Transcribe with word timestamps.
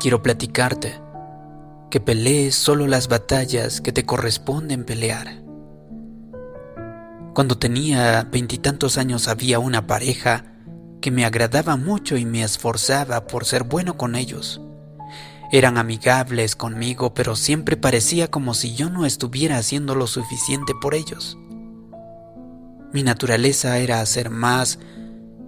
quiero 0.00 0.22
platicarte 0.22 1.00
que 1.90 2.00
pelees 2.00 2.54
solo 2.54 2.86
las 2.86 3.08
batallas 3.08 3.80
que 3.80 3.92
te 3.92 4.04
corresponden 4.04 4.84
pelear. 4.84 5.42
Cuando 7.34 7.58
tenía 7.58 8.28
veintitantos 8.30 8.98
años 8.98 9.28
había 9.28 9.58
una 9.58 9.86
pareja 9.86 10.44
que 11.00 11.10
me 11.10 11.24
agradaba 11.24 11.76
mucho 11.76 12.16
y 12.16 12.24
me 12.24 12.42
esforzaba 12.42 13.26
por 13.26 13.44
ser 13.44 13.62
bueno 13.62 13.96
con 13.96 14.16
ellos. 14.16 14.60
Eran 15.50 15.78
amigables 15.78 16.56
conmigo, 16.56 17.14
pero 17.14 17.36
siempre 17.36 17.76
parecía 17.76 18.30
como 18.30 18.54
si 18.54 18.74
yo 18.74 18.90
no 18.90 19.06
estuviera 19.06 19.56
haciendo 19.56 19.94
lo 19.94 20.06
suficiente 20.06 20.74
por 20.80 20.94
ellos. 20.94 21.38
Mi 22.92 23.02
naturaleza 23.02 23.78
era 23.78 24.00
hacer 24.00 24.30
más 24.30 24.78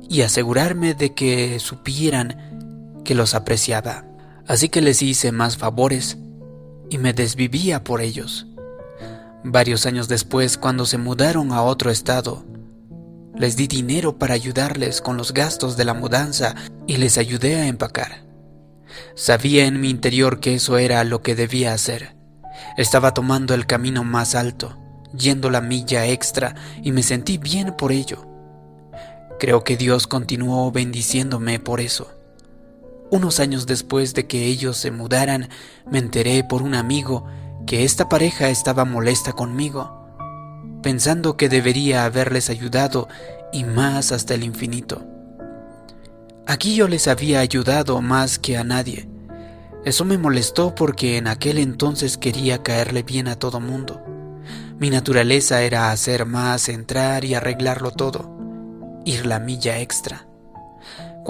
y 0.08 0.22
asegurarme 0.22 0.94
de 0.94 1.14
que 1.14 1.58
supieran 1.58 3.02
que 3.04 3.14
los 3.14 3.34
apreciaba. 3.34 4.09
Así 4.50 4.68
que 4.68 4.80
les 4.80 5.00
hice 5.00 5.30
más 5.30 5.56
favores 5.56 6.18
y 6.90 6.98
me 6.98 7.12
desvivía 7.12 7.84
por 7.84 8.00
ellos. 8.00 8.48
Varios 9.44 9.86
años 9.86 10.08
después, 10.08 10.58
cuando 10.58 10.86
se 10.86 10.98
mudaron 10.98 11.52
a 11.52 11.62
otro 11.62 11.88
estado, 11.88 12.44
les 13.36 13.54
di 13.54 13.68
dinero 13.68 14.18
para 14.18 14.34
ayudarles 14.34 15.02
con 15.02 15.16
los 15.16 15.32
gastos 15.32 15.76
de 15.76 15.84
la 15.84 15.94
mudanza 15.94 16.56
y 16.88 16.96
les 16.96 17.16
ayudé 17.16 17.60
a 17.60 17.68
empacar. 17.68 18.24
Sabía 19.14 19.66
en 19.66 19.80
mi 19.80 19.88
interior 19.88 20.40
que 20.40 20.56
eso 20.56 20.78
era 20.78 21.04
lo 21.04 21.22
que 21.22 21.36
debía 21.36 21.72
hacer. 21.72 22.16
Estaba 22.76 23.14
tomando 23.14 23.54
el 23.54 23.66
camino 23.66 24.02
más 24.02 24.34
alto, 24.34 24.76
yendo 25.16 25.48
la 25.50 25.60
milla 25.60 26.06
extra 26.06 26.56
y 26.82 26.90
me 26.90 27.04
sentí 27.04 27.38
bien 27.38 27.76
por 27.78 27.92
ello. 27.92 28.26
Creo 29.38 29.62
que 29.62 29.76
Dios 29.76 30.08
continuó 30.08 30.72
bendiciéndome 30.72 31.60
por 31.60 31.80
eso. 31.80 32.19
Unos 33.10 33.40
años 33.40 33.66
después 33.66 34.14
de 34.14 34.26
que 34.26 34.46
ellos 34.46 34.76
se 34.76 34.92
mudaran, 34.92 35.48
me 35.90 35.98
enteré 35.98 36.44
por 36.44 36.62
un 36.62 36.74
amigo 36.74 37.26
que 37.66 37.84
esta 37.84 38.08
pareja 38.08 38.50
estaba 38.50 38.84
molesta 38.84 39.32
conmigo, 39.32 40.06
pensando 40.82 41.36
que 41.36 41.48
debería 41.48 42.04
haberles 42.04 42.50
ayudado 42.50 43.08
y 43.52 43.64
más 43.64 44.12
hasta 44.12 44.34
el 44.34 44.44
infinito. 44.44 45.04
Aquí 46.46 46.76
yo 46.76 46.86
les 46.86 47.08
había 47.08 47.40
ayudado 47.40 48.00
más 48.00 48.38
que 48.38 48.56
a 48.56 48.64
nadie. 48.64 49.08
Eso 49.84 50.04
me 50.04 50.18
molestó 50.18 50.74
porque 50.74 51.16
en 51.16 51.26
aquel 51.26 51.58
entonces 51.58 52.16
quería 52.16 52.62
caerle 52.62 53.02
bien 53.02 53.26
a 53.26 53.36
todo 53.36 53.60
mundo. 53.60 54.04
Mi 54.78 54.88
naturaleza 54.88 55.62
era 55.62 55.90
hacer 55.90 56.26
más, 56.26 56.68
entrar 56.68 57.24
y 57.24 57.34
arreglarlo 57.34 57.90
todo, 57.90 58.36
ir 59.04 59.26
la 59.26 59.40
milla 59.40 59.78
extra. 59.80 60.26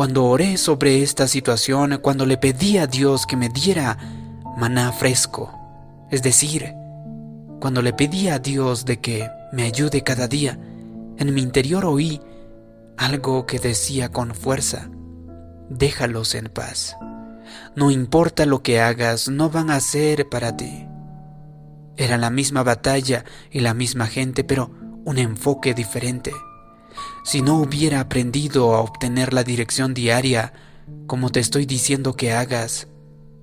Cuando 0.01 0.25
oré 0.25 0.57
sobre 0.57 1.03
esta 1.03 1.29
situación, 1.29 1.99
cuando 2.01 2.25
le 2.25 2.39
pedí 2.39 2.79
a 2.79 2.87
Dios 2.87 3.27
que 3.27 3.37
me 3.37 3.51
diera 3.51 3.99
maná 4.57 4.93
fresco, 4.93 5.53
es 6.11 6.23
decir, 6.23 6.73
cuando 7.61 7.83
le 7.83 7.93
pedí 7.93 8.29
a 8.29 8.39
Dios 8.39 8.87
de 8.87 8.99
que 8.99 9.29
me 9.53 9.65
ayude 9.65 10.03
cada 10.03 10.27
día, 10.27 10.59
en 11.19 11.35
mi 11.35 11.43
interior 11.43 11.85
oí 11.85 12.23
algo 12.97 13.45
que 13.45 13.59
decía 13.59 14.09
con 14.09 14.35
fuerza, 14.35 14.89
déjalos 15.69 16.35
en 16.35 16.47
paz. 16.47 16.97
No 17.77 17.91
importa 17.91 18.47
lo 18.47 18.63
que 18.63 18.81
hagas, 18.81 19.29
no 19.29 19.51
van 19.51 19.69
a 19.69 19.81
ser 19.81 20.31
para 20.31 20.57
ti. 20.57 20.89
Era 21.99 22.17
la 22.17 22.31
misma 22.31 22.63
batalla 22.63 23.27
y 23.51 23.61
la 23.61 23.75
misma 23.75 24.07
gente, 24.07 24.45
pero 24.45 24.71
un 25.05 25.19
enfoque 25.19 25.75
diferente. 25.75 26.33
Si 27.31 27.43
no 27.43 27.61
hubiera 27.61 28.01
aprendido 28.01 28.75
a 28.75 28.81
obtener 28.81 29.33
la 29.33 29.45
dirección 29.45 29.95
diaria, 29.95 30.53
como 31.07 31.31
te 31.31 31.39
estoy 31.39 31.65
diciendo 31.65 32.17
que 32.17 32.33
hagas, 32.33 32.89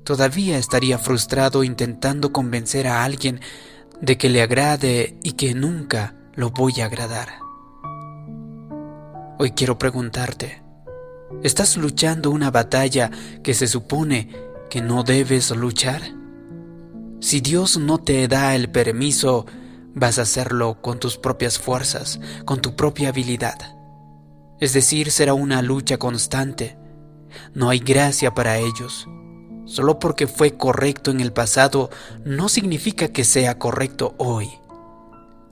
todavía 0.03 0.57
estaría 0.57 0.97
frustrado 0.97 1.63
intentando 1.63 2.33
convencer 2.33 2.85
a 2.85 3.05
alguien 3.05 3.39
de 4.01 4.17
que 4.17 4.27
le 4.27 4.41
agrade 4.41 5.17
y 5.23 5.31
que 5.37 5.53
nunca 5.53 6.15
lo 6.35 6.49
voy 6.49 6.81
a 6.81 6.87
agradar. 6.87 7.29
Hoy 9.39 9.51
quiero 9.51 9.77
preguntarte, 9.77 10.61
¿estás 11.41 11.77
luchando 11.77 12.29
una 12.29 12.51
batalla 12.51 13.09
que 13.41 13.53
se 13.53 13.67
supone 13.67 14.35
que 14.69 14.81
no 14.81 15.03
debes 15.03 15.51
luchar? 15.51 16.01
Si 17.21 17.39
Dios 17.39 17.77
no 17.77 17.99
te 17.99 18.27
da 18.27 18.53
el 18.53 18.69
permiso, 18.69 19.45
vas 19.95 20.19
a 20.19 20.23
hacerlo 20.23 20.81
con 20.81 20.99
tus 20.99 21.17
propias 21.17 21.57
fuerzas, 21.57 22.19
con 22.43 22.61
tu 22.61 22.75
propia 22.75 23.07
habilidad. 23.07 23.76
Es 24.59 24.73
decir, 24.73 25.11
será 25.11 25.33
una 25.33 25.61
lucha 25.61 25.97
constante. 25.97 26.77
No 27.53 27.69
hay 27.69 27.79
gracia 27.79 28.33
para 28.33 28.57
ellos. 28.57 29.07
Solo 29.65 29.99
porque 29.99 30.27
fue 30.27 30.57
correcto 30.57 31.11
en 31.11 31.19
el 31.19 31.33
pasado 31.33 31.89
no 32.25 32.49
significa 32.49 33.09
que 33.09 33.23
sea 33.23 33.59
correcto 33.59 34.15
hoy. 34.17 34.49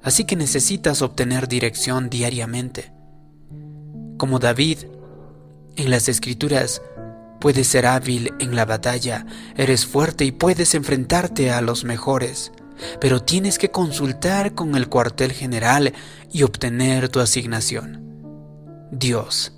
Así 0.01 0.23
que 0.25 0.35
necesitas 0.35 1.01
obtener 1.01 1.47
dirección 1.47 2.09
diariamente. 2.09 2.93
Como 4.17 4.39
David, 4.39 4.79
en 5.75 5.89
las 5.89 6.07
escrituras, 6.07 6.81
puedes 7.41 7.67
ser 7.67 7.85
hábil 7.85 8.33
en 8.39 8.55
la 8.55 8.65
batalla, 8.65 9.25
eres 9.57 9.85
fuerte 9.85 10.23
y 10.25 10.31
puedes 10.31 10.73
enfrentarte 10.73 11.51
a 11.51 11.61
los 11.61 11.83
mejores 11.83 12.51
pero 12.99 13.21
tienes 13.21 13.57
que 13.57 13.71
consultar 13.71 14.53
con 14.53 14.75
el 14.75 14.89
cuartel 14.89 15.31
general 15.31 15.93
y 16.31 16.43
obtener 16.43 17.09
tu 17.09 17.19
asignación. 17.19 18.04
Dios, 18.97 19.51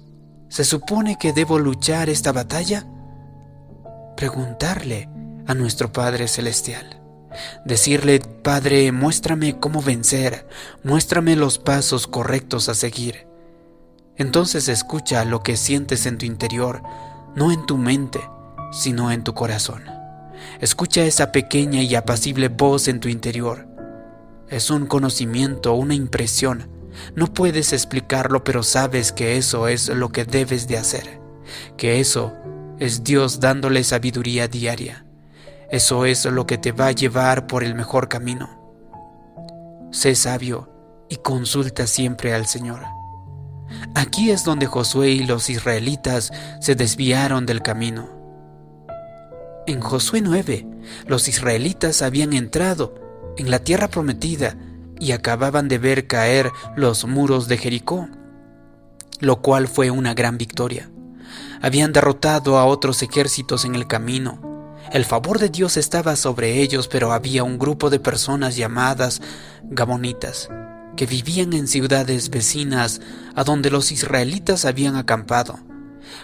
¿se 0.50 0.64
supone 0.64 1.20
que 1.20 1.32
debo 1.32 1.60
luchar 1.60 2.10
esta 2.10 2.32
batalla? 2.32 2.88
Preguntarle 4.16 5.10
a 5.46 5.54
nuestro 5.54 5.94
Padre 5.94 6.28
Celestial. 6.28 7.04
Decirle, 7.64 8.20
Padre, 8.20 8.92
muéstrame 8.92 9.60
cómo 9.60 9.84
vencer, 9.84 10.48
muéstrame 10.84 11.36
los 11.36 11.60
pasos 11.60 12.08
correctos 12.08 12.68
a 12.68 12.74
seguir. 12.74 13.28
Entonces 14.16 14.70
escucha 14.70 15.24
lo 15.24 15.44
que 15.44 15.56
sientes 15.56 16.08
en 16.08 16.18
tu 16.18 16.26
interior, 16.26 16.82
no 17.36 17.52
en 17.52 17.64
tu 17.68 17.78
mente, 17.78 18.20
sino 18.72 19.12
en 19.12 19.24
tu 19.24 19.36
corazón. 19.36 19.84
Escucha 20.62 21.04
esa 21.04 21.32
pequeña 21.32 21.84
y 21.84 21.94
apacible 21.94 22.48
voz 22.48 22.88
en 22.88 23.00
tu 23.00 23.08
interior. 23.08 23.68
Es 24.50 24.72
un 24.72 24.88
conocimiento, 24.88 25.76
una 25.76 25.94
impresión. 25.94 26.77
No 27.16 27.34
puedes 27.34 27.74
explicarlo, 27.74 28.44
pero 28.44 28.64
sabes 28.64 29.12
que 29.12 29.38
eso 29.38 29.68
es 29.68 29.90
lo 29.90 30.10
que 30.10 30.26
debes 30.26 30.68
de 30.68 30.78
hacer. 30.78 31.20
Que 31.78 32.00
eso 32.00 32.34
es 32.80 33.04
Dios 33.04 33.40
dándole 33.40 33.84
sabiduría 33.84 34.48
diaria. 34.48 35.06
Eso 35.70 36.06
es 36.06 36.26
lo 36.26 36.48
que 36.48 36.58
te 36.58 36.72
va 36.72 36.88
a 36.88 36.92
llevar 36.92 37.48
por 37.48 37.64
el 37.64 37.76
mejor 37.76 38.08
camino. 38.08 38.58
Sé 39.92 40.16
sabio 40.16 40.70
y 41.10 41.18
consulta 41.18 41.88
siempre 41.88 42.34
al 42.34 42.48
Señor. 42.48 42.82
Aquí 43.96 44.32
es 44.32 44.44
donde 44.44 44.66
Josué 44.66 45.10
y 45.12 45.26
los 45.26 45.50
israelitas 45.50 46.32
se 46.62 46.76
desviaron 46.76 47.46
del 47.46 47.62
camino. 47.62 48.10
En 49.66 49.82
Josué 49.82 50.22
9, 50.22 50.66
los 51.06 51.28
israelitas 51.28 52.02
habían 52.02 52.34
entrado 52.34 52.96
en 53.38 53.52
la 53.52 53.60
tierra 53.60 53.90
prometida 53.90 54.56
y 55.00 55.12
acababan 55.12 55.68
de 55.68 55.78
ver 55.78 56.08
caer 56.08 56.52
los 56.76 57.06
muros 57.06 57.48
de 57.48 57.58
Jericó, 57.58 58.10
lo 59.20 59.42
cual 59.42 59.68
fue 59.68 59.92
una 59.92 60.14
gran 60.14 60.38
victoria. 60.38 60.90
Habían 61.62 61.94
derrotado 61.94 62.58
a 62.58 62.66
otros 62.66 63.02
ejércitos 63.02 63.66
en 63.66 63.76
el 63.76 63.88
camino. 63.88 64.76
El 64.92 65.06
favor 65.06 65.40
de 65.40 65.50
Dios 65.50 65.76
estaba 65.76 66.16
sobre 66.16 66.62
ellos, 66.62 66.88
pero 66.88 67.12
había 67.12 67.44
un 67.44 67.58
grupo 67.58 67.90
de 67.90 68.00
personas 68.00 68.56
llamadas 68.56 69.22
Gabonitas, 69.64 70.50
que 70.96 71.06
vivían 71.06 71.54
en 71.54 71.68
ciudades 71.68 72.30
vecinas 72.30 73.02
a 73.36 73.44
donde 73.44 73.70
los 73.70 73.92
israelitas 73.92 74.66
habían 74.66 74.96
acampado. 74.96 75.60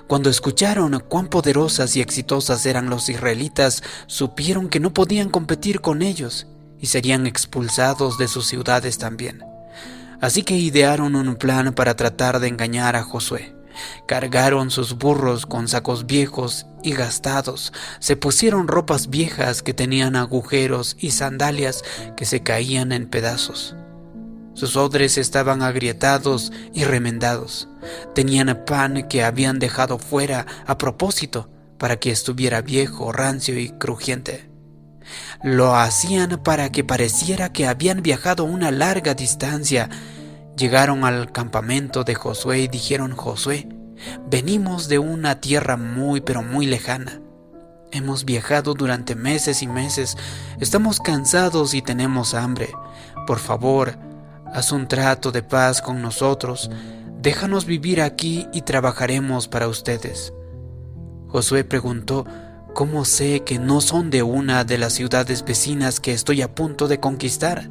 Cuando 0.08 0.30
escucharon 0.30 1.04
cuán 1.10 1.28
poderosas 1.28 1.96
y 1.98 2.02
exitosas 2.02 2.66
eran 2.66 2.90
los 2.90 3.10
israelitas, 3.10 3.84
supieron 4.08 4.70
que 4.70 4.80
no 4.80 4.94
podían 4.94 5.30
competir 5.30 5.82
con 5.82 6.02
ellos 6.02 6.48
y 6.84 6.88
serían 6.88 7.26
expulsados 7.28 8.18
de 8.18 8.28
sus 8.28 8.46
ciudades 8.46 8.98
también. 8.98 9.42
Así 10.20 10.44
que 10.44 10.58
idearon 10.58 11.16
un 11.16 11.38
plan 11.38 11.74
para 11.74 11.96
tratar 11.96 12.42
de 12.42 12.50
engañar 12.50 12.98
a 12.98 13.04
Josué. 13.04 13.56
Cargaron 14.06 14.70
sus 14.70 14.98
burros 14.98 15.46
con 15.46 15.70
sacos 15.70 16.06
viejos 16.06 16.66
y 16.84 16.92
gastados, 16.92 17.72
se 18.00 18.18
pusieron 18.18 18.68
ropas 18.68 19.10
viejas 19.10 19.64
que 19.64 19.74
tenían 19.74 20.18
agujeros 20.18 20.98
y 21.00 21.12
sandalias 21.12 21.86
que 22.18 22.26
se 22.26 22.44
caían 22.44 22.92
en 22.92 23.08
pedazos. 23.08 23.78
Sus 24.54 24.76
odres 24.76 25.18
estaban 25.18 25.62
agrietados 25.62 26.52
y 26.74 26.84
remendados. 26.84 27.70
Tenían 28.14 28.66
pan 28.66 29.08
que 29.08 29.24
habían 29.24 29.58
dejado 29.58 30.00
fuera 30.00 30.46
a 30.68 30.78
propósito 30.78 31.50
para 31.78 31.96
que 31.98 32.12
estuviera 32.12 32.62
viejo, 32.62 33.14
rancio 33.14 33.58
y 33.58 33.70
crujiente. 33.70 34.53
Lo 35.44 35.76
hacían 35.76 36.42
para 36.44 36.72
que 36.72 36.84
pareciera 36.84 37.52
que 37.52 37.68
habían 37.68 38.02
viajado 38.02 38.44
una 38.44 38.72
larga 38.72 39.14
distancia. 39.14 39.90
Llegaron 40.58 41.04
al 41.04 41.32
campamento 41.32 42.04
de 42.04 42.16
Josué 42.16 42.60
y 42.60 42.68
dijeron, 42.68 43.16
Josué, 43.16 43.68
venimos 44.30 44.88
de 44.88 45.00
una 45.00 45.42
tierra 45.42 45.78
muy 45.78 46.22
pero 46.22 46.44
muy 46.44 46.66
lejana. 46.66 47.22
Hemos 47.92 48.26
viajado 48.26 48.74
durante 48.74 49.14
meses 49.16 49.62
y 49.62 49.68
meses, 49.68 50.18
estamos 50.60 51.00
cansados 51.00 51.74
y 51.76 51.82
tenemos 51.82 52.34
hambre. 52.34 52.70
Por 53.28 53.38
favor, 53.38 53.98
haz 54.52 54.72
un 54.72 54.88
trato 54.88 55.32
de 55.32 55.44
paz 55.44 55.82
con 55.82 56.02
nosotros, 56.02 56.72
déjanos 57.22 57.66
vivir 57.66 58.02
aquí 58.02 58.48
y 58.52 58.62
trabajaremos 58.62 59.48
para 59.48 59.68
ustedes. 59.68 60.34
Josué 61.28 61.64
preguntó, 61.64 62.26
¿cómo 62.74 63.06
sé 63.06 63.42
que 63.42 63.60
no 63.60 63.82
son 63.82 64.10
de 64.10 64.24
una 64.24 64.64
de 64.64 64.78
las 64.78 64.94
ciudades 64.94 65.46
vecinas 65.46 66.00
que 66.00 66.12
estoy 66.12 66.42
a 66.42 66.54
punto 66.54 66.88
de 66.88 67.00
conquistar? 67.00 67.70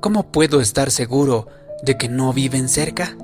¿Cómo 0.00 0.30
puedo 0.30 0.60
estar 0.60 0.90
seguro 0.90 1.48
de 1.82 1.96
que 1.96 2.08
no 2.08 2.32
viven 2.32 2.68
cerca? 2.68 3.16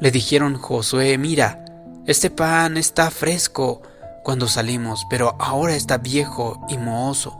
Le 0.00 0.10
dijeron 0.10 0.56
Josué, 0.56 1.16
mira, 1.18 1.64
este 2.06 2.30
pan 2.30 2.76
está 2.76 3.10
fresco 3.10 3.82
cuando 4.22 4.46
salimos, 4.48 5.06
pero 5.08 5.36
ahora 5.38 5.74
está 5.74 5.98
viejo 5.98 6.66
y 6.68 6.76
mohoso. 6.76 7.38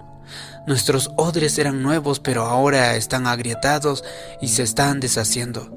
Nuestros 0.67 1.11
odres 1.17 1.59
eran 1.59 1.83
nuevos, 1.83 2.21
pero 2.21 2.44
ahora 2.44 2.97
están 2.97 3.26
agrietados 3.26 4.05
y 4.41 4.49
se 4.49 4.62
están 4.62 5.00
deshaciendo. 5.00 5.76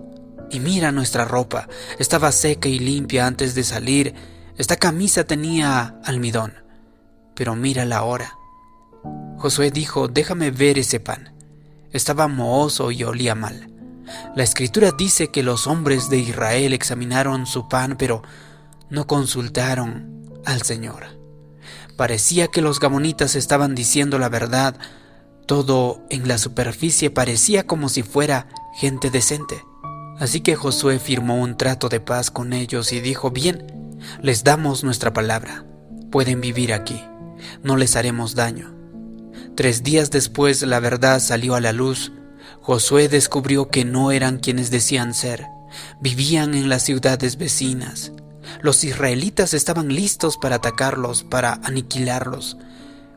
Y 0.51 0.59
mira 0.59 0.91
nuestra 0.91 1.25
ropa, 1.25 1.67
estaba 1.99 2.31
seca 2.31 2.69
y 2.69 2.79
limpia 2.79 3.25
antes 3.25 3.55
de 3.55 3.63
salir. 3.63 4.13
Esta 4.57 4.75
camisa 4.75 5.23
tenía 5.23 5.95
almidón, 6.03 6.62
pero 7.35 7.55
mírala 7.55 7.97
ahora. 7.97 8.37
Josué 9.37 9.71
dijo, 9.71 10.07
déjame 10.07 10.51
ver 10.51 10.77
ese 10.77 10.99
pan. 10.99 11.33
Estaba 11.91 12.27
mohoso 12.27 12.91
y 12.91 13.03
olía 13.03 13.35
mal. 13.35 13.69
La 14.35 14.43
escritura 14.43 14.91
dice 14.97 15.29
que 15.29 15.43
los 15.43 15.67
hombres 15.67 16.09
de 16.09 16.17
Israel 16.17 16.73
examinaron 16.73 17.45
su 17.45 17.67
pan, 17.67 17.95
pero 17.97 18.21
no 18.89 19.07
consultaron 19.07 20.31
al 20.45 20.61
Señor. 20.61 21.05
Parecía 21.97 22.47
que 22.47 22.61
los 22.61 22.79
gamonitas 22.79 23.35
estaban 23.35 23.75
diciendo 23.75 24.17
la 24.17 24.29
verdad. 24.29 24.75
Todo 25.45 26.01
en 26.09 26.27
la 26.27 26.37
superficie 26.37 27.09
parecía 27.09 27.67
como 27.67 27.89
si 27.89 28.03
fuera 28.03 28.47
gente 28.75 29.09
decente. 29.09 29.63
Así 30.19 30.41
que 30.41 30.55
Josué 30.55 30.99
firmó 30.99 31.37
un 31.37 31.57
trato 31.57 31.89
de 31.89 31.99
paz 31.99 32.31
con 32.31 32.53
ellos 32.53 32.93
y 32.93 33.01
dijo, 33.01 33.31
bien, 33.31 33.99
les 34.21 34.43
damos 34.43 34.83
nuestra 34.83 35.13
palabra. 35.13 35.65
Pueden 36.11 36.41
vivir 36.41 36.73
aquí. 36.73 37.03
No 37.63 37.77
les 37.77 37.95
haremos 37.95 38.35
daño. 38.35 38.73
Tres 39.55 39.83
días 39.83 40.09
después 40.11 40.61
la 40.63 40.79
verdad 40.79 41.19
salió 41.19 41.55
a 41.55 41.61
la 41.61 41.73
luz. 41.73 42.11
Josué 42.61 43.07
descubrió 43.07 43.69
que 43.69 43.85
no 43.85 44.11
eran 44.11 44.39
quienes 44.39 44.71
decían 44.71 45.13
ser. 45.13 45.45
Vivían 46.01 46.53
en 46.55 46.69
las 46.69 46.83
ciudades 46.83 47.37
vecinas. 47.37 48.11
Los 48.61 48.83
israelitas 48.83 49.53
estaban 49.53 49.89
listos 49.89 50.37
para 50.37 50.57
atacarlos, 50.57 51.23
para 51.23 51.53
aniquilarlos. 51.63 52.57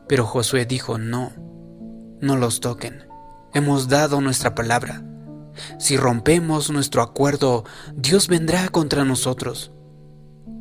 Pero 0.07 0.25
Josué 0.25 0.65
dijo, 0.65 0.97
no, 0.97 1.33
no 2.21 2.37
los 2.37 2.59
toquen. 2.59 3.07
Hemos 3.53 3.87
dado 3.87 4.21
nuestra 4.21 4.55
palabra. 4.55 5.03
Si 5.79 5.97
rompemos 5.97 6.69
nuestro 6.69 7.01
acuerdo, 7.01 7.65
Dios 7.95 8.27
vendrá 8.27 8.69
contra 8.69 9.05
nosotros. 9.05 9.71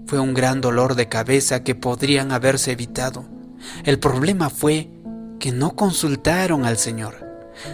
Fue 0.06 0.20
un 0.20 0.34
gran 0.34 0.60
dolor 0.60 0.94
de 0.94 1.08
cabeza 1.08 1.62
que 1.62 1.74
podrían 1.74 2.32
haberse 2.32 2.72
evitado. 2.72 3.26
El 3.84 3.98
problema 3.98 4.50
fue 4.50 4.90
que 5.38 5.52
no 5.52 5.76
consultaron 5.76 6.64
al 6.64 6.78
Señor. 6.78 7.26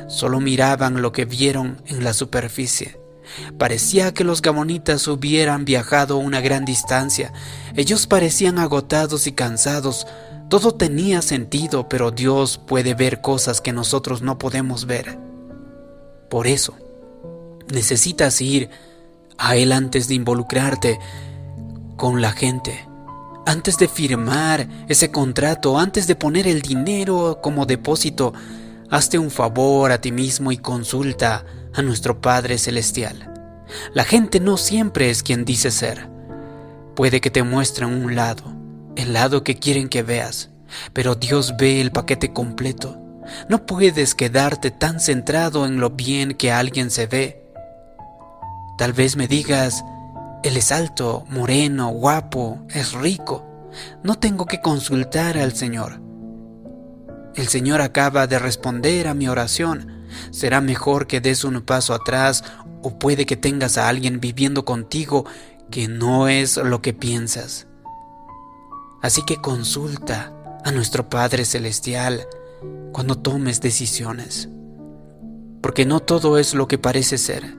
Solo 0.09 0.41
miraban 0.41 1.03
lo 1.03 1.13
que 1.13 1.25
vieron 1.25 1.83
en 1.87 2.05
la 2.05 2.13
superficie. 2.13 3.01
Parecía 3.59 4.13
que 4.13 4.25
los 4.25 4.43
gamonitas 4.43 5.07
hubieran 5.09 5.65
viajado 5.65 6.19
una 6.19 6.41
gran 6.41 6.65
distancia. 6.65 7.33
Ellos 7.77 8.07
parecían 8.07 8.59
agotados 8.59 9.27
y 9.27 9.33
cansados. 9.33 10.07
Todo 10.49 10.75
tenía 10.75 11.23
sentido, 11.23 11.89
pero 11.89 12.11
Dios 12.11 12.59
puede 12.59 12.95
ver 12.95 13.21
cosas 13.21 13.61
que 13.61 13.73
nosotros 13.73 14.23
no 14.23 14.39
podemos 14.39 14.87
ver. 14.87 15.19
Por 16.29 16.47
eso, 16.47 16.75
necesitas 17.73 18.41
ir 18.41 18.71
a 19.39 19.57
Él 19.57 19.73
antes 19.73 20.09
de 20.09 20.15
involucrarte 20.15 20.99
con 21.97 22.21
la 22.21 22.33
gente. 22.33 22.87
Antes 23.45 23.77
de 23.77 23.89
firmar 23.89 24.69
ese 24.89 25.11
contrato, 25.11 25.79
antes 25.79 26.07
de 26.07 26.15
poner 26.15 26.47
el 26.47 26.63
dinero 26.63 27.41
como 27.43 27.67
depósito, 27.67 28.33
hazte 28.89 29.19
un 29.19 29.31
favor 29.31 29.91
a 29.91 30.01
ti 30.01 30.13
mismo 30.13 30.53
y 30.53 30.59
consulta 30.59 31.45
a 31.75 31.83
nuestro 31.83 32.21
Padre 32.21 32.57
Celestial. 32.59 33.33
La 33.95 34.05
gente 34.05 34.39
no 34.39 34.57
siempre 34.57 35.11
es 35.11 35.25
quien 35.25 35.45
dice 35.45 35.73
ser. 35.73 36.09
Puede 36.95 37.21
que 37.21 37.31
te 37.31 37.43
muestren 37.43 37.89
un 37.89 38.15
lado, 38.15 38.45
el 38.95 39.13
lado 39.13 39.43
que 39.43 39.59
quieren 39.59 39.89
que 39.89 40.03
veas, 40.03 40.51
pero 40.93 41.17
Dios 41.17 41.55
ve 41.59 41.81
el 41.81 41.91
paquete 41.91 42.33
completo. 42.33 43.01
No 43.49 43.67
puedes 43.67 44.15
quedarte 44.15 44.71
tan 44.71 45.01
centrado 45.01 45.67
en 45.67 45.81
lo 45.81 45.91
bien 45.91 46.35
que 46.35 46.53
alguien 46.53 46.91
se 46.91 47.07
ve. 47.07 47.43
Tal 48.79 48.93
vez 48.93 49.17
me 49.17 49.27
digas, 49.27 49.83
él 50.43 50.57
es 50.57 50.73
alto, 50.73 51.25
moreno, 51.29 51.89
guapo, 51.89 52.67
es 52.71 52.93
rico. 52.93 53.71
No 54.03 54.17
tengo 54.19 54.47
que 54.47 54.61
consultar 54.61 55.39
al 55.39 55.55
Señor. 55.55 56.01
El 57.35 57.49
Señor 57.49 57.81
acaba 57.81 58.27
de 58.27 58.39
responder 58.39 59.09
a 59.09 59.15
mi 59.15 59.29
oración 59.29 60.03
será 60.31 60.61
mejor 60.61 61.07
que 61.07 61.21
des 61.21 61.45
un 61.45 61.61
paso 61.63 61.95
atrás 61.95 62.45
o 62.83 62.99
puede 62.99 63.27
que 63.27 63.37
tengas 63.37 63.79
a 63.79 63.89
alguien 63.89 64.21
viviendo 64.21 64.65
contigo 64.65 65.25
que 65.71 65.89
no 65.89 66.29
es 66.29 66.57
lo 66.57 66.83
que 66.83 66.93
piensas. 66.93 67.67
Así 69.01 69.23
que 69.23 69.37
consulta 69.37 70.33
a 70.65 70.71
nuestro 70.71 71.09
Padre 71.09 71.45
Celestial 71.45 72.27
cuando 72.93 73.17
tomes 73.19 73.61
decisiones, 73.61 74.49
porque 75.61 75.87
no 75.87 76.01
todo 76.01 76.39
es 76.39 76.55
lo 76.55 76.69
que 76.69 76.79
parece 76.79 77.19
ser. 77.19 77.57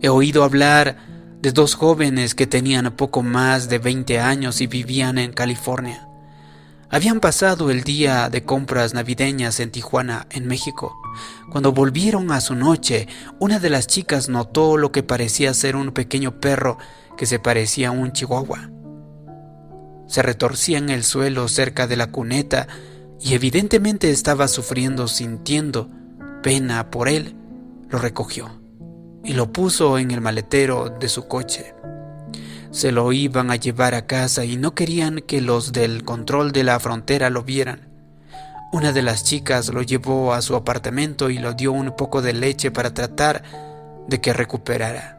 He 0.00 0.08
oído 0.08 0.42
hablar 0.42 0.96
de 1.42 1.50
dos 1.50 1.74
jóvenes 1.74 2.36
que 2.36 2.46
tenían 2.46 2.92
poco 2.92 3.22
más 3.22 3.68
de 3.68 3.78
20 3.78 4.20
años 4.20 4.60
y 4.60 4.68
vivían 4.68 5.18
en 5.18 5.32
California. 5.32 6.08
Habían 6.88 7.18
pasado 7.18 7.70
el 7.70 7.82
día 7.82 8.30
de 8.30 8.44
compras 8.44 8.94
navideñas 8.94 9.58
en 9.58 9.72
Tijuana, 9.72 10.28
en 10.30 10.46
México. 10.46 10.96
Cuando 11.50 11.72
volvieron 11.72 12.30
a 12.30 12.40
su 12.40 12.54
noche, 12.54 13.08
una 13.40 13.58
de 13.58 13.70
las 13.70 13.88
chicas 13.88 14.28
notó 14.28 14.76
lo 14.76 14.92
que 14.92 15.02
parecía 15.02 15.52
ser 15.52 15.74
un 15.74 15.90
pequeño 15.90 16.38
perro 16.38 16.78
que 17.16 17.26
se 17.26 17.40
parecía 17.40 17.88
a 17.88 17.92
un 17.92 18.12
chihuahua. 18.12 18.70
Se 20.06 20.22
retorcía 20.22 20.78
en 20.78 20.90
el 20.90 21.02
suelo 21.02 21.48
cerca 21.48 21.88
de 21.88 21.96
la 21.96 22.12
cuneta 22.12 22.68
y 23.18 23.34
evidentemente 23.34 24.10
estaba 24.10 24.46
sufriendo, 24.46 25.08
sintiendo 25.08 25.88
pena 26.42 26.90
por 26.90 27.08
él. 27.08 27.34
Lo 27.88 27.98
recogió 27.98 28.61
y 29.24 29.34
lo 29.34 29.52
puso 29.52 29.98
en 29.98 30.10
el 30.10 30.20
maletero 30.20 30.88
de 30.88 31.08
su 31.08 31.28
coche 31.28 31.74
se 32.72 32.90
lo 32.90 33.12
iban 33.12 33.50
a 33.50 33.56
llevar 33.56 33.94
a 33.94 34.06
casa 34.06 34.46
y 34.46 34.56
no 34.56 34.74
querían 34.74 35.20
que 35.20 35.42
los 35.42 35.72
del 35.72 36.04
control 36.04 36.52
de 36.52 36.64
la 36.64 36.80
frontera 36.80 37.28
lo 37.28 37.42
vieran. 37.42 37.88
Una 38.72 38.92
de 38.92 39.02
las 39.02 39.24
chicas 39.24 39.68
lo 39.68 39.82
llevó 39.82 40.32
a 40.32 40.40
su 40.40 40.56
apartamento 40.56 41.28
y 41.28 41.38
le 41.38 41.52
dio 41.52 41.72
un 41.72 41.94
poco 41.94 42.22
de 42.22 42.32
leche 42.32 42.70
para 42.70 42.94
tratar 42.94 43.42
de 44.08 44.20
que 44.22 44.32
recuperara. 44.32 45.18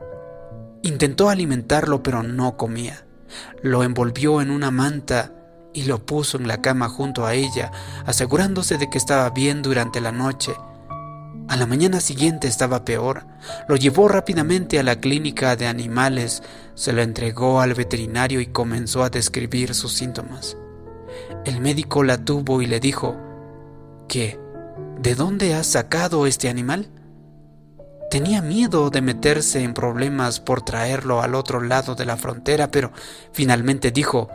Intentó 0.82 1.30
alimentarlo 1.30 2.02
pero 2.02 2.24
no 2.24 2.58
comía. 2.58 3.06
Lo 3.62 3.84
envolvió 3.84 4.42
en 4.42 4.50
una 4.50 4.72
manta 4.72 5.32
y 5.74 5.84
lo 5.84 6.04
puso 6.04 6.38
en 6.38 6.48
la 6.48 6.60
cama 6.60 6.90
junto 6.90 7.26
a 7.26 7.36
ella, 7.36 7.72
asegurándose 8.08 8.80
de 8.80 8.90
que 8.90 8.98
estaba 8.98 9.30
bien 9.30 9.62
durante 9.62 10.02
la 10.02 10.12
noche 10.12 10.56
a 11.54 11.56
la 11.56 11.68
mañana 11.68 12.02
siguiente 12.02 12.48
estaba 12.48 12.84
peor. 12.84 13.28
Lo 13.68 13.76
llevó 13.76 14.08
rápidamente 14.08 14.80
a 14.80 14.84
la 14.84 14.96
clínica 14.96 15.56
de 15.56 15.68
animales, 15.68 16.42
se 16.74 16.94
lo 16.94 17.04
entregó 17.04 17.62
al 17.62 17.76
veterinario 17.76 18.42
y 18.42 18.48
comenzó 18.48 19.04
a 19.04 19.12
describir 19.12 19.76
sus 19.76 19.94
síntomas. 19.94 20.58
El 21.46 21.62
médico 21.62 22.04
la 22.04 22.18
tuvo 22.18 22.64
y 22.64 22.66
le 22.66 22.80
dijo, 22.80 23.16
¿qué? 24.08 24.40
¿De 25.00 25.14
dónde 25.14 25.54
has 25.54 25.68
sacado 25.68 26.26
este 26.26 26.50
animal? 26.50 26.90
Tenía 28.10 28.42
miedo 28.42 28.90
de 28.90 29.02
meterse 29.02 29.62
en 29.62 29.76
problemas 29.76 30.40
por 30.40 30.64
traerlo 30.64 31.22
al 31.22 31.36
otro 31.36 31.62
lado 31.62 31.94
de 31.94 32.06
la 32.06 32.18
frontera, 32.18 32.72
pero 32.72 32.92
finalmente 33.32 33.92
dijo, 33.92 34.28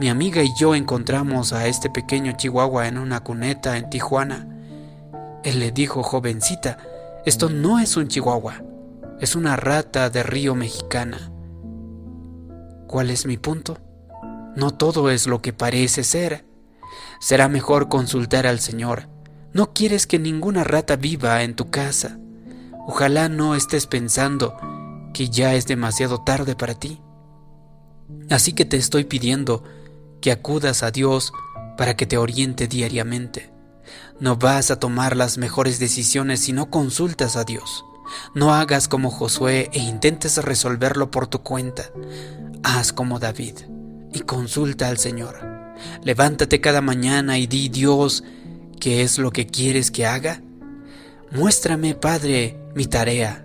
mi 0.00 0.08
amiga 0.08 0.42
y 0.42 0.50
yo 0.58 0.74
encontramos 0.74 1.52
a 1.52 1.68
este 1.68 1.88
pequeño 1.88 2.32
chihuahua 2.32 2.88
en 2.88 2.98
una 2.98 3.20
cuneta 3.20 3.76
en 3.76 3.88
Tijuana. 3.90 4.48
Él 5.44 5.60
le 5.60 5.70
dijo, 5.72 6.02
jovencita, 6.02 6.78
esto 7.26 7.50
no 7.50 7.78
es 7.78 7.96
un 7.96 8.08
chihuahua, 8.08 8.62
es 9.20 9.36
una 9.36 9.56
rata 9.56 10.10
de 10.10 10.22
río 10.22 10.54
mexicana. 10.54 11.30
¿Cuál 12.86 13.10
es 13.10 13.26
mi 13.26 13.36
punto? 13.36 13.78
No 14.56 14.72
todo 14.72 15.10
es 15.10 15.26
lo 15.26 15.42
que 15.42 15.52
parece 15.52 16.02
ser. 16.02 16.46
Será 17.20 17.48
mejor 17.48 17.88
consultar 17.88 18.46
al 18.46 18.60
Señor. 18.60 19.08
No 19.52 19.72
quieres 19.72 20.06
que 20.06 20.18
ninguna 20.18 20.64
rata 20.64 20.96
viva 20.96 21.42
en 21.42 21.54
tu 21.54 21.70
casa. 21.70 22.18
Ojalá 22.86 23.28
no 23.28 23.54
estés 23.54 23.86
pensando 23.86 24.56
que 25.12 25.28
ya 25.28 25.54
es 25.54 25.66
demasiado 25.66 26.22
tarde 26.22 26.56
para 26.56 26.74
ti. 26.74 27.00
Así 28.30 28.52
que 28.52 28.64
te 28.64 28.76
estoy 28.76 29.04
pidiendo 29.04 29.64
que 30.20 30.32
acudas 30.32 30.82
a 30.82 30.90
Dios 30.90 31.32
para 31.76 31.96
que 31.96 32.06
te 32.06 32.16
oriente 32.16 32.66
diariamente. 32.66 33.53
No 34.20 34.36
vas 34.36 34.70
a 34.70 34.78
tomar 34.78 35.16
las 35.16 35.38
mejores 35.38 35.78
decisiones 35.78 36.40
si 36.40 36.52
no 36.52 36.70
consultas 36.70 37.36
a 37.36 37.44
Dios. 37.44 37.84
No 38.34 38.54
hagas 38.54 38.86
como 38.86 39.10
Josué 39.10 39.70
e 39.72 39.80
intentes 39.80 40.36
resolverlo 40.38 41.10
por 41.10 41.26
tu 41.26 41.42
cuenta. 41.42 41.90
Haz 42.62 42.92
como 42.92 43.18
David 43.18 43.54
y 44.12 44.20
consulta 44.20 44.88
al 44.88 44.98
Señor. 44.98 45.40
Levántate 46.02 46.60
cada 46.60 46.80
mañana 46.80 47.38
y 47.38 47.46
di 47.46 47.68
Dios, 47.68 48.22
¿qué 48.80 49.02
es 49.02 49.18
lo 49.18 49.32
que 49.32 49.46
quieres 49.46 49.90
que 49.90 50.06
haga? 50.06 50.40
Muéstrame, 51.32 51.94
Padre, 51.94 52.56
mi 52.74 52.86
tarea. 52.86 53.44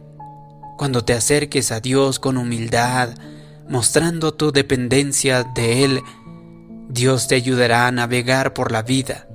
Cuando 0.78 1.04
te 1.04 1.14
acerques 1.14 1.72
a 1.72 1.80
Dios 1.80 2.20
con 2.20 2.38
humildad, 2.38 3.10
mostrando 3.68 4.34
tu 4.34 4.52
dependencia 4.52 5.44
de 5.44 5.84
Él, 5.84 6.02
Dios 6.90 7.28
te 7.28 7.36
ayudará 7.36 7.88
a 7.88 7.92
navegar 7.92 8.54
por 8.54 8.72
la 8.72 8.84
vida, 8.84 9.28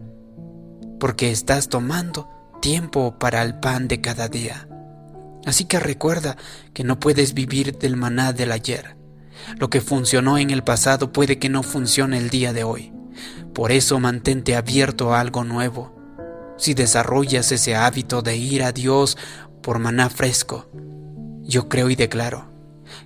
porque 1.04 1.30
estás 1.30 1.68
tomando 1.68 2.30
tiempo 2.62 3.18
para 3.18 3.42
el 3.42 3.60
pan 3.60 3.88
de 3.88 4.00
cada 4.00 4.28
día. 4.28 4.66
Así 5.44 5.66
que 5.66 5.78
recuerda 5.78 6.38
que 6.72 6.82
no 6.82 6.98
puedes 6.98 7.34
vivir 7.34 7.76
del 7.76 7.94
maná 7.94 8.32
del 8.32 8.50
ayer. 8.50 8.96
Lo 9.58 9.68
que 9.68 9.82
funcionó 9.82 10.38
en 10.38 10.48
el 10.48 10.64
pasado 10.64 11.12
puede 11.12 11.38
que 11.38 11.50
no 11.50 11.62
funcione 11.62 12.16
el 12.16 12.30
día 12.30 12.54
de 12.54 12.64
hoy. 12.64 12.94
Por 13.52 13.70
eso 13.70 14.00
mantente 14.00 14.56
abierto 14.56 15.12
a 15.12 15.20
algo 15.20 15.44
nuevo. 15.44 15.94
Si 16.56 16.72
desarrollas 16.72 17.52
ese 17.52 17.76
hábito 17.76 18.22
de 18.22 18.38
ir 18.38 18.62
a 18.62 18.72
Dios 18.72 19.18
por 19.62 19.80
maná 19.80 20.08
fresco, 20.08 20.70
yo 21.42 21.68
creo 21.68 21.90
y 21.90 21.96
declaro 21.96 22.50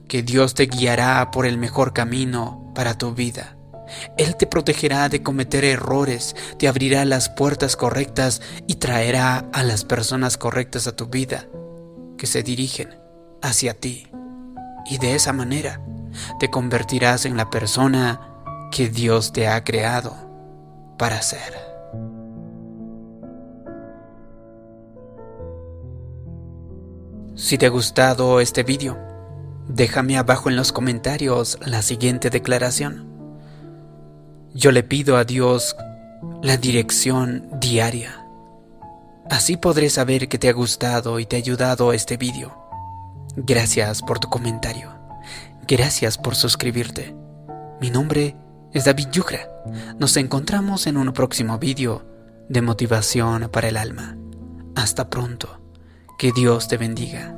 que 0.07 0.23
Dios 0.23 0.55
te 0.55 0.67
guiará 0.67 1.33
por 1.33 1.47
el 1.47 1.59
mejor 1.59 1.95
camino 1.95 2.71
para 2.77 2.97
tu 2.97 3.13
vida. 3.13 3.58
Él 4.17 4.37
te 4.37 4.47
protegerá 4.47 5.09
de 5.09 5.23
cometer 5.23 5.65
errores, 5.65 6.37
te 6.59 6.69
abrirá 6.69 7.05
las 7.05 7.29
puertas 7.29 7.77
correctas 7.77 8.41
y 8.67 8.77
traerá 8.77 9.49
a 9.53 9.63
las 9.63 9.85
personas 9.85 10.37
correctas 10.37 10.87
a 10.87 10.97
tu 10.97 11.07
vida 11.07 11.47
que 12.17 12.27
se 12.27 12.43
dirigen 12.43 12.99
hacia 13.43 13.75
ti. 13.75 14.09
Y 14.87 14.99
de 14.99 15.15
esa 15.15 15.33
manera 15.33 15.81
te 16.41 16.51
convertirás 16.51 17.25
en 17.25 17.37
la 17.37 17.51
persona 17.51 18.21
que 18.71 18.89
Dios 18.89 19.33
te 19.33 19.49
ha 19.49 19.63
creado 19.65 20.17
para 20.99 21.23
ser. 21.23 21.69
Si 27.35 27.57
te 27.57 27.67
ha 27.67 27.71
gustado 27.71 28.41
este 28.41 28.65
vídeo, 28.65 28.99
déjame 29.69 30.19
abajo 30.19 30.51
en 30.51 30.57
los 30.57 30.73
comentarios 30.73 31.57
la 31.65 31.83
siguiente 31.83 32.31
declaración. 32.31 33.08
Yo 34.55 34.73
le 34.73 34.83
pido 34.83 35.17
a 35.17 35.25
Dios 35.25 35.77
la 36.43 36.57
dirección 36.57 37.49
diaria. 37.61 38.25
Así 39.31 39.57
podré 39.57 39.91
saber 39.91 40.29
que 40.29 40.39
te 40.39 40.49
ha 40.49 40.53
gustado 40.53 41.19
y 41.19 41.27
te 41.27 41.37
ha 41.37 41.39
ayudado 41.39 41.93
este 41.93 42.17
vídeo. 42.17 42.57
Gracias 43.37 44.03
por 44.03 44.19
tu 44.19 44.29
comentario. 44.29 44.91
Gracias 45.67 46.17
por 46.17 46.35
suscribirte. 46.35 47.15
Mi 47.81 47.91
nombre 47.91 48.37
es 48.73 48.87
David 48.87 49.09
Yugra. 49.13 49.51
Nos 49.99 50.17
encontramos 50.17 50.87
en 50.87 50.97
un 50.97 51.13
próximo 51.13 51.59
vídeo 51.59 52.07
de 52.49 52.63
motivación 52.63 53.51
para 53.53 53.69
el 53.69 53.77
alma. 53.77 54.17
Hasta 54.75 55.11
pronto. 55.11 55.61
Que 56.19 56.33
Dios 56.33 56.69
te 56.69 56.79
bendiga. 56.79 57.35